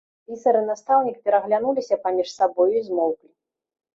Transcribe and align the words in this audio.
Пісар 0.29 0.55
і 0.59 0.61
настаўнік 0.69 1.19
пераглянуліся 1.27 1.99
паміж 2.05 2.27
сабою 2.37 2.71
і 2.79 2.81
змоўклі. 2.87 3.31